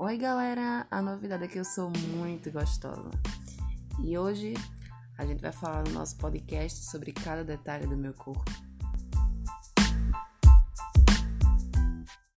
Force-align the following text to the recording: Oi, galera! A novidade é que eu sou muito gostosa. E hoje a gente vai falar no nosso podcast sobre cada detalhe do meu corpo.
Oi, 0.00 0.16
galera! 0.16 0.86
A 0.92 1.02
novidade 1.02 1.42
é 1.42 1.48
que 1.48 1.58
eu 1.58 1.64
sou 1.64 1.90
muito 1.90 2.52
gostosa. 2.52 3.10
E 4.00 4.16
hoje 4.16 4.54
a 5.18 5.26
gente 5.26 5.40
vai 5.40 5.50
falar 5.50 5.82
no 5.82 5.90
nosso 5.90 6.16
podcast 6.18 6.84
sobre 6.84 7.10
cada 7.10 7.42
detalhe 7.42 7.84
do 7.84 7.96
meu 7.96 8.14
corpo. 8.14 8.67